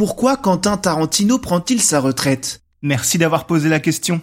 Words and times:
Pourquoi 0.00 0.38
Quentin 0.38 0.78
Tarantino 0.78 1.36
prend-il 1.36 1.78
sa 1.78 2.00
retraite? 2.00 2.62
Merci 2.80 3.18
d'avoir 3.18 3.44
posé 3.44 3.68
la 3.68 3.80
question. 3.80 4.22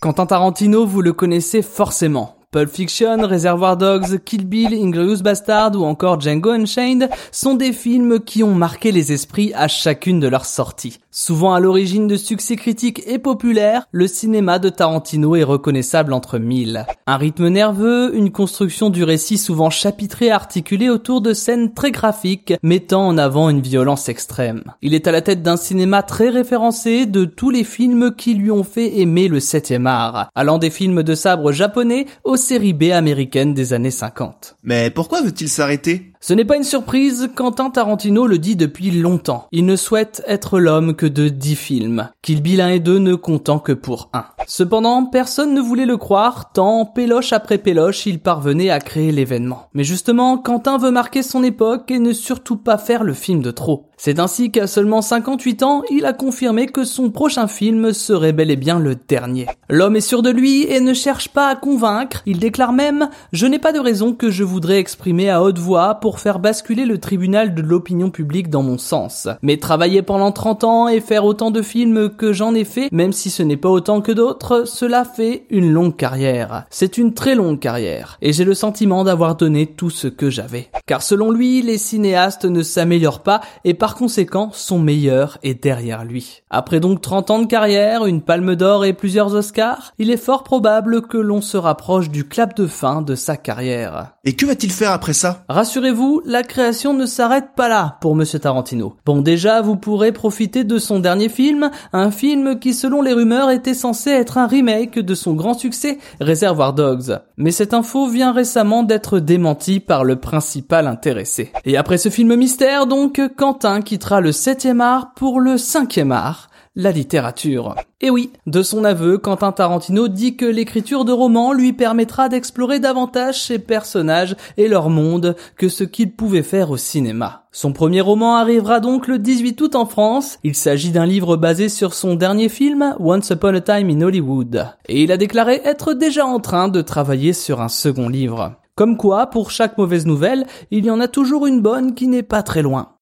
Quentin 0.00 0.26
Tarantino, 0.26 0.86
vous 0.86 1.02
le 1.02 1.12
connaissez 1.12 1.60
forcément. 1.60 2.36
Pulp 2.54 2.70
Fiction, 2.70 3.16
Reservoir 3.26 3.76
Dogs, 3.76 4.20
Kill 4.24 4.46
Bill, 4.46 4.74
Inglorious 4.74 5.22
Bastard 5.24 5.72
ou 5.74 5.82
encore 5.82 6.20
Django 6.20 6.50
Unchained 6.50 7.10
sont 7.32 7.56
des 7.56 7.72
films 7.72 8.20
qui 8.20 8.44
ont 8.44 8.54
marqué 8.54 8.92
les 8.92 9.10
esprits 9.10 9.52
à 9.56 9.66
chacune 9.66 10.20
de 10.20 10.28
leurs 10.28 10.46
sorties. 10.46 11.00
Souvent 11.10 11.52
à 11.52 11.58
l'origine 11.58 12.06
de 12.06 12.14
succès 12.14 12.54
critiques 12.54 13.02
et 13.06 13.18
populaires, 13.18 13.88
le 13.90 14.06
cinéma 14.06 14.60
de 14.60 14.68
Tarantino 14.68 15.34
est 15.34 15.42
reconnaissable 15.42 16.12
entre 16.12 16.38
mille. 16.38 16.86
Un 17.08 17.16
rythme 17.16 17.48
nerveux, 17.48 18.16
une 18.16 18.30
construction 18.30 18.88
du 18.88 19.02
récit 19.02 19.38
souvent 19.38 19.70
chapitrée 19.70 20.30
articulée 20.30 20.90
autour 20.90 21.20
de 21.22 21.32
scènes 21.32 21.74
très 21.74 21.90
graphiques, 21.90 22.54
mettant 22.62 23.06
en 23.06 23.18
avant 23.18 23.48
une 23.48 23.62
violence 23.62 24.08
extrême. 24.08 24.62
Il 24.80 24.94
est 24.94 25.08
à 25.08 25.12
la 25.12 25.22
tête 25.22 25.42
d'un 25.42 25.56
cinéma 25.56 26.04
très 26.04 26.30
référencé 26.30 27.06
de 27.06 27.24
tous 27.24 27.50
les 27.50 27.64
films 27.64 28.14
qui 28.16 28.34
lui 28.34 28.52
ont 28.52 28.64
fait 28.64 29.00
aimer 29.00 29.26
le 29.26 29.40
7 29.40 29.74
art, 29.86 30.28
allant 30.36 30.58
des 30.58 30.70
films 30.70 31.02
de 31.02 31.14
sabre 31.16 31.50
japonais 31.50 32.06
aux 32.22 32.43
séries 32.44 32.74
B 32.74 32.92
américaines 32.92 33.54
des 33.54 33.72
années 33.72 33.90
50. 33.90 34.56
Mais 34.62 34.90
pourquoi 34.90 35.22
veut-il 35.22 35.48
s'arrêter? 35.48 36.12
Ce 36.26 36.32
n'est 36.32 36.46
pas 36.46 36.56
une 36.56 36.64
surprise, 36.64 37.28
Quentin 37.34 37.68
Tarantino 37.68 38.26
le 38.26 38.38
dit 38.38 38.56
depuis 38.56 38.90
longtemps. 38.90 39.46
Il 39.52 39.66
ne 39.66 39.76
souhaite 39.76 40.22
être 40.26 40.58
l'homme 40.58 40.94
que 40.94 41.04
de 41.04 41.28
10 41.28 41.54
films, 41.54 42.08
Kill 42.22 42.40
Bill 42.40 42.62
1 42.62 42.68
et 42.70 42.80
2 42.80 42.98
ne 42.98 43.14
comptant 43.14 43.58
que 43.58 43.72
pour 43.72 44.08
un. 44.14 44.24
Cependant, 44.46 45.04
personne 45.04 45.52
ne 45.52 45.60
voulait 45.60 45.84
le 45.84 45.98
croire, 45.98 46.50
tant 46.52 46.86
péloche 46.86 47.34
après 47.34 47.58
péloche, 47.58 48.06
il 48.06 48.20
parvenait 48.20 48.70
à 48.70 48.78
créer 48.78 49.12
l'événement. 49.12 49.68
Mais 49.74 49.84
justement, 49.84 50.38
Quentin 50.38 50.78
veut 50.78 50.90
marquer 50.90 51.22
son 51.22 51.44
époque 51.44 51.90
et 51.90 51.98
ne 51.98 52.14
surtout 52.14 52.56
pas 52.56 52.78
faire 52.78 53.04
le 53.04 53.12
film 53.12 53.42
de 53.42 53.50
trop. 53.50 53.90
C'est 53.98 54.18
ainsi 54.18 54.50
qu'à 54.50 54.66
seulement 54.66 55.02
58 55.02 55.62
ans, 55.62 55.82
il 55.90 56.04
a 56.04 56.12
confirmé 56.12 56.66
que 56.66 56.84
son 56.84 57.10
prochain 57.10 57.46
film 57.46 57.92
serait 57.92 58.32
bel 58.32 58.50
et 58.50 58.56
bien 58.56 58.78
le 58.78 58.96
dernier. 58.96 59.46
L'homme 59.68 59.96
est 59.96 60.00
sûr 60.00 60.22
de 60.22 60.30
lui 60.30 60.64
et 60.64 60.80
ne 60.80 60.94
cherche 60.94 61.28
pas 61.28 61.48
à 61.48 61.54
convaincre, 61.54 62.22
il 62.26 62.38
déclare 62.38 62.72
même 62.72 63.08
«Je 63.32 63.46
n'ai 63.46 63.58
pas 63.58 63.72
de 63.72 63.78
raison 63.78 64.12
que 64.12 64.30
je 64.30 64.42
voudrais 64.42 64.78
exprimer 64.78 65.30
à 65.30 65.42
haute 65.42 65.58
voix 65.58 66.00
faire 66.20 66.38
basculer 66.38 66.84
le 66.84 66.98
tribunal 66.98 67.54
de 67.54 67.62
l'opinion 67.62 68.10
publique 68.10 68.50
dans 68.50 68.62
mon 68.62 68.78
sens. 68.78 69.28
Mais 69.42 69.56
travailler 69.56 70.02
pendant 70.02 70.32
30 70.32 70.64
ans 70.64 70.88
et 70.88 71.00
faire 71.00 71.24
autant 71.24 71.50
de 71.50 71.62
films 71.62 72.10
que 72.10 72.32
j'en 72.32 72.54
ai 72.54 72.64
fait, 72.64 72.90
même 72.92 73.12
si 73.12 73.30
ce 73.30 73.42
n'est 73.42 73.56
pas 73.56 73.68
autant 73.68 74.00
que 74.00 74.12
d'autres, 74.12 74.64
cela 74.66 75.04
fait 75.04 75.46
une 75.50 75.70
longue 75.70 75.96
carrière. 75.96 76.64
C'est 76.70 76.98
une 76.98 77.14
très 77.14 77.34
longue 77.34 77.58
carrière. 77.60 78.18
Et 78.22 78.32
j'ai 78.32 78.44
le 78.44 78.54
sentiment 78.54 79.04
d'avoir 79.04 79.36
donné 79.36 79.66
tout 79.66 79.90
ce 79.90 80.08
que 80.08 80.30
j'avais. 80.30 80.68
Car 80.86 81.02
selon 81.02 81.30
lui, 81.30 81.62
les 81.62 81.78
cinéastes 81.78 82.44
ne 82.44 82.62
s'améliorent 82.62 83.22
pas 83.22 83.40
et 83.64 83.74
par 83.74 83.94
conséquent, 83.94 84.50
son 84.52 84.78
meilleur 84.78 85.38
est 85.42 85.62
derrière 85.62 86.04
lui. 86.04 86.42
Après 86.50 86.80
donc 86.80 87.00
30 87.00 87.30
ans 87.30 87.38
de 87.38 87.46
carrière, 87.46 88.06
une 88.06 88.22
palme 88.22 88.56
d'or 88.56 88.84
et 88.84 88.92
plusieurs 88.92 89.34
Oscars, 89.34 89.92
il 89.98 90.10
est 90.10 90.16
fort 90.16 90.44
probable 90.44 91.02
que 91.02 91.18
l'on 91.18 91.40
se 91.40 91.56
rapproche 91.56 92.10
du 92.10 92.28
clap 92.28 92.56
de 92.56 92.66
fin 92.66 93.02
de 93.02 93.14
sa 93.14 93.36
carrière. 93.36 94.12
Et 94.24 94.34
que 94.34 94.46
va-t-il 94.46 94.72
faire 94.72 94.92
après 94.92 95.12
ça? 95.12 95.44
Rassurez-vous, 95.48 96.03
la 96.24 96.42
création 96.42 96.94
ne 96.94 97.06
s'arrête 97.06 97.50
pas 97.56 97.68
là 97.68 97.98
pour 98.00 98.14
Monsieur 98.14 98.38
Tarantino. 98.38 98.96
Bon 99.06 99.20
déjà, 99.20 99.60
vous 99.60 99.76
pourrez 99.76 100.12
profiter 100.12 100.64
de 100.64 100.78
son 100.78 100.98
dernier 100.98 101.28
film, 101.28 101.70
un 101.92 102.10
film 102.10 102.58
qui 102.58 102.74
selon 102.74 103.02
les 103.02 103.12
rumeurs 103.12 103.50
était 103.50 103.74
censé 103.74 104.10
être 104.10 104.38
un 104.38 104.46
remake 104.46 104.98
de 104.98 105.14
son 105.14 105.34
grand 105.34 105.54
succès 105.54 105.98
Reservoir 106.20 106.72
Dogs. 106.72 107.18
Mais 107.36 107.50
cette 107.50 107.74
info 107.74 108.06
vient 108.06 108.32
récemment 108.32 108.82
d'être 108.82 109.18
démentie 109.18 109.80
par 109.80 110.04
le 110.04 110.16
principal 110.16 110.86
intéressé. 110.86 111.52
Et 111.64 111.76
après 111.76 111.98
ce 111.98 112.08
film 112.08 112.34
mystère 112.36 112.86
donc, 112.86 113.20
Quentin 113.36 113.80
quittera 113.80 114.20
le 114.20 114.32
7 114.32 114.68
art 114.80 115.12
pour 115.14 115.40
le 115.40 115.58
5 115.58 115.98
art 116.10 116.48
la 116.76 116.90
littérature. 116.90 117.76
Et 118.00 118.10
oui, 118.10 118.30
de 118.46 118.62
son 118.62 118.84
aveu, 118.84 119.18
Quentin 119.18 119.52
Tarantino 119.52 120.08
dit 120.08 120.36
que 120.36 120.44
l'écriture 120.44 121.04
de 121.04 121.12
romans 121.12 121.52
lui 121.52 121.72
permettra 121.72 122.28
d'explorer 122.28 122.80
davantage 122.80 123.40
ses 123.42 123.58
personnages 123.58 124.36
et 124.56 124.66
leur 124.66 124.90
monde 124.90 125.36
que 125.56 125.68
ce 125.68 125.84
qu'il 125.84 126.12
pouvait 126.12 126.42
faire 126.42 126.70
au 126.70 126.76
cinéma. 126.76 127.44
Son 127.52 127.72
premier 127.72 128.00
roman 128.00 128.36
arrivera 128.36 128.80
donc 128.80 129.06
le 129.06 129.18
18 129.18 129.60
août 129.60 129.76
en 129.76 129.86
France. 129.86 130.38
Il 130.42 130.56
s'agit 130.56 130.90
d'un 130.90 131.06
livre 131.06 131.36
basé 131.36 131.68
sur 131.68 131.94
son 131.94 132.16
dernier 132.16 132.48
film, 132.48 132.96
Once 132.98 133.30
Upon 133.30 133.54
a 133.54 133.60
Time 133.60 133.90
in 133.90 134.00
Hollywood. 134.00 134.66
Et 134.88 135.04
il 135.04 135.12
a 135.12 135.16
déclaré 135.16 135.60
être 135.64 135.94
déjà 135.94 136.26
en 136.26 136.40
train 136.40 136.68
de 136.68 136.80
travailler 136.80 137.32
sur 137.32 137.60
un 137.60 137.68
second 137.68 138.08
livre. 138.08 138.56
Comme 138.74 138.96
quoi, 138.96 139.28
pour 139.28 139.52
chaque 139.52 139.78
mauvaise 139.78 140.04
nouvelle, 140.04 140.46
il 140.72 140.84
y 140.84 140.90
en 140.90 140.98
a 140.98 141.06
toujours 141.06 141.46
une 141.46 141.60
bonne 141.60 141.94
qui 141.94 142.08
n'est 142.08 142.24
pas 142.24 142.42
très 142.42 142.62
loin. 142.62 142.96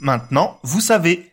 Maintenant, 0.00 0.58
vous 0.62 0.80
savez. 0.80 1.32